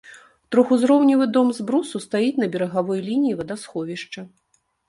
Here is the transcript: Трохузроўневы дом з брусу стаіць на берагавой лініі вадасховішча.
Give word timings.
Трохузроўневы 0.53 1.27
дом 1.35 1.51
з 1.59 1.67
брусу 1.69 1.97
стаіць 2.07 2.41
на 2.45 2.49
берагавой 2.57 3.05
лініі 3.11 3.39
вадасховішча. 3.43 4.21